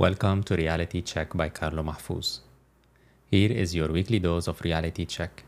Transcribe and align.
Welcome 0.00 0.44
to 0.44 0.56
Reality 0.56 1.02
Check 1.02 1.36
by 1.36 1.50
Carlo 1.50 1.82
Mahfouz. 1.82 2.38
Here 3.30 3.52
is 3.52 3.74
your 3.74 3.88
weekly 3.88 4.18
dose 4.18 4.48
of 4.48 4.62
reality 4.62 5.04
check. 5.04 5.44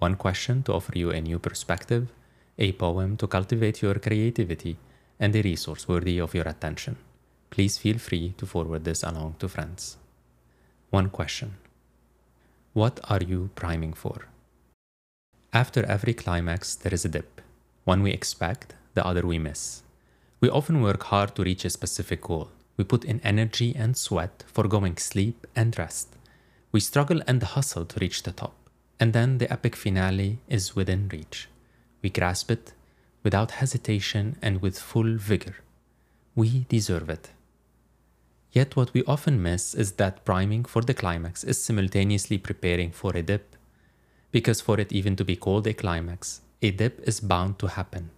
One 0.00 0.16
question 0.16 0.64
to 0.64 0.72
offer 0.72 0.98
you 0.98 1.10
a 1.12 1.20
new 1.20 1.38
perspective, 1.38 2.08
a 2.58 2.72
poem 2.72 3.16
to 3.18 3.28
cultivate 3.28 3.80
your 3.80 3.94
creativity, 3.94 4.76
and 5.20 5.36
a 5.36 5.42
resource 5.42 5.86
worthy 5.86 6.18
of 6.18 6.34
your 6.34 6.48
attention. 6.48 6.96
Please 7.50 7.78
feel 7.78 7.96
free 7.96 8.34
to 8.38 8.44
forward 8.44 8.82
this 8.82 9.04
along 9.04 9.36
to 9.38 9.48
friends. 9.48 9.98
One 10.90 11.08
question 11.08 11.54
What 12.72 12.98
are 13.08 13.22
you 13.22 13.50
priming 13.54 13.92
for? 13.92 14.26
After 15.52 15.84
every 15.84 16.14
climax, 16.14 16.74
there 16.74 16.92
is 16.92 17.04
a 17.04 17.08
dip. 17.08 17.40
One 17.84 18.02
we 18.02 18.10
expect, 18.10 18.74
the 18.94 19.06
other 19.06 19.24
we 19.24 19.38
miss. 19.38 19.84
We 20.40 20.50
often 20.50 20.82
work 20.82 21.04
hard 21.04 21.36
to 21.36 21.44
reach 21.44 21.64
a 21.64 21.70
specific 21.70 22.22
goal 22.22 22.50
we 22.82 22.84
put 22.84 23.04
in 23.04 23.20
energy 23.22 23.72
and 23.76 23.96
sweat, 23.96 24.42
foregoing 24.48 24.96
sleep 24.96 25.46
and 25.54 25.78
rest. 25.78 26.16
We 26.72 26.80
struggle 26.80 27.20
and 27.28 27.40
hustle 27.40 27.84
to 27.84 28.00
reach 28.00 28.24
the 28.24 28.32
top. 28.32 28.54
And 28.98 29.12
then 29.12 29.38
the 29.38 29.52
epic 29.52 29.76
finale 29.76 30.40
is 30.48 30.74
within 30.74 31.08
reach. 31.12 31.48
We 32.02 32.10
grasp 32.10 32.50
it 32.50 32.72
without 33.22 33.52
hesitation 33.62 34.36
and 34.42 34.60
with 34.60 34.80
full 34.80 35.16
vigor. 35.16 35.58
We 36.34 36.66
deserve 36.68 37.08
it. 37.08 37.30
Yet, 38.50 38.74
what 38.74 38.92
we 38.92 39.04
often 39.04 39.40
miss 39.40 39.74
is 39.74 39.92
that 39.92 40.24
priming 40.24 40.64
for 40.64 40.82
the 40.82 40.92
climax 41.02 41.44
is 41.44 41.62
simultaneously 41.62 42.36
preparing 42.36 42.90
for 42.90 43.16
a 43.16 43.22
dip. 43.22 43.54
Because 44.32 44.60
for 44.60 44.80
it 44.80 44.90
even 44.90 45.14
to 45.16 45.24
be 45.24 45.36
called 45.36 45.68
a 45.68 45.72
climax, 45.72 46.40
a 46.60 46.72
dip 46.72 46.98
is 47.06 47.20
bound 47.20 47.60
to 47.60 47.68
happen. 47.68 48.10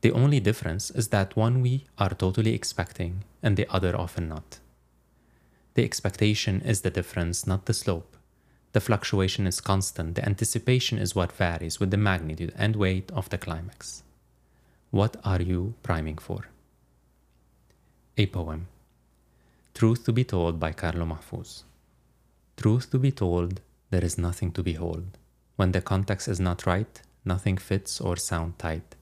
The 0.00 0.12
only 0.12 0.40
difference 0.40 0.90
is 0.90 1.08
that 1.08 1.36
one 1.36 1.60
we 1.60 1.84
are 1.98 2.10
totally 2.10 2.54
expecting 2.54 3.24
and 3.42 3.56
the 3.56 3.66
other 3.68 3.96
often 3.96 4.28
not. 4.28 4.58
The 5.74 5.84
expectation 5.84 6.60
is 6.62 6.80
the 6.80 6.90
difference, 6.90 7.46
not 7.46 7.66
the 7.66 7.74
slope. 7.74 8.16
The 8.72 8.80
fluctuation 8.80 9.46
is 9.46 9.60
constant, 9.60 10.14
the 10.14 10.24
anticipation 10.24 10.98
is 10.98 11.14
what 11.14 11.32
varies 11.32 11.80
with 11.80 11.90
the 11.90 11.96
magnitude 11.96 12.52
and 12.56 12.76
weight 12.76 13.10
of 13.12 13.28
the 13.30 13.38
climax. 13.38 14.02
What 14.90 15.16
are 15.24 15.42
you 15.42 15.74
priming 15.82 16.18
for? 16.18 16.48
A 18.16 18.26
poem. 18.26 18.68
Truth 19.74 20.04
to 20.04 20.12
be 20.12 20.24
told 20.24 20.60
by 20.60 20.72
Carlo 20.72 21.06
Mahfouz. 21.06 21.62
Truth 22.56 22.90
to 22.90 22.98
be 22.98 23.12
told, 23.12 23.60
there 23.90 24.04
is 24.04 24.18
nothing 24.18 24.52
to 24.52 24.62
behold. 24.62 25.18
When 25.56 25.72
the 25.72 25.80
context 25.80 26.28
is 26.28 26.40
not 26.40 26.66
right, 26.66 27.00
nothing 27.24 27.56
fits 27.56 28.00
or 28.00 28.16
sound 28.16 28.58
tight. 28.58 28.96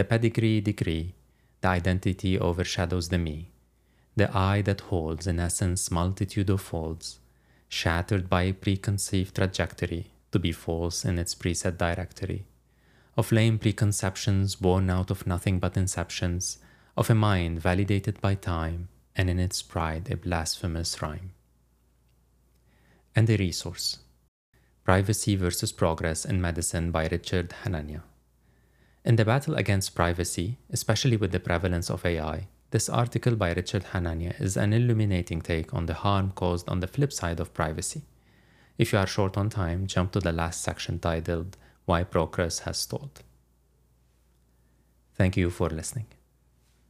The 0.00 0.04
pedigree 0.04 0.62
degree, 0.62 1.12
the 1.60 1.68
identity 1.68 2.38
overshadows 2.38 3.10
the 3.10 3.18
me, 3.18 3.50
the 4.16 4.34
I 4.34 4.62
that 4.62 4.80
holds 4.88 5.26
in 5.26 5.38
essence 5.38 5.90
multitude 5.90 6.48
of 6.48 6.62
folds, 6.62 7.18
shattered 7.68 8.30
by 8.30 8.44
a 8.44 8.54
preconceived 8.54 9.36
trajectory 9.36 10.06
to 10.32 10.38
be 10.38 10.52
false 10.52 11.04
in 11.04 11.18
its 11.18 11.34
preset 11.34 11.76
directory, 11.76 12.46
of 13.14 13.30
lame 13.30 13.58
preconceptions 13.58 14.54
born 14.54 14.88
out 14.88 15.10
of 15.10 15.26
nothing 15.26 15.58
but 15.58 15.74
inceptions, 15.74 16.56
of 16.96 17.10
a 17.10 17.14
mind 17.14 17.60
validated 17.60 18.22
by 18.22 18.36
time, 18.36 18.88
and 19.14 19.28
in 19.28 19.38
its 19.38 19.60
pride 19.60 20.10
a 20.10 20.16
blasphemous 20.16 21.02
rhyme. 21.02 21.32
And 23.14 23.28
a 23.28 23.36
resource 23.36 23.98
Privacy 24.82 25.36
versus 25.36 25.72
Progress 25.72 26.24
in 26.24 26.40
Medicine 26.40 26.90
by 26.90 27.06
Richard 27.06 27.50
Hanania. 27.64 28.00
In 29.02 29.16
the 29.16 29.24
battle 29.24 29.54
against 29.54 29.94
privacy, 29.94 30.58
especially 30.70 31.16
with 31.16 31.32
the 31.32 31.40
prevalence 31.40 31.88
of 31.88 32.04
AI, 32.04 32.48
this 32.70 32.88
article 32.88 33.34
by 33.34 33.52
Richard 33.52 33.86
Hanania 33.92 34.38
is 34.40 34.56
an 34.56 34.72
illuminating 34.72 35.40
take 35.40 35.72
on 35.72 35.86
the 35.86 35.94
harm 35.94 36.32
caused 36.32 36.68
on 36.68 36.80
the 36.80 36.86
flip 36.86 37.12
side 37.12 37.40
of 37.40 37.54
privacy. 37.54 38.02
If 38.76 38.92
you 38.92 38.98
are 38.98 39.06
short 39.06 39.36
on 39.36 39.48
time, 39.48 39.86
jump 39.86 40.12
to 40.12 40.20
the 40.20 40.32
last 40.32 40.62
section 40.62 40.98
titled 40.98 41.56
Why 41.86 42.04
Progress 42.04 42.60
Has 42.60 42.78
Stalled. 42.78 43.22
Thank 45.14 45.36
you 45.36 45.50
for 45.50 45.68
listening. 45.70 46.06